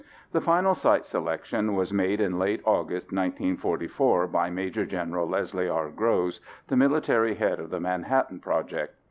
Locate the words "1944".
3.13-4.25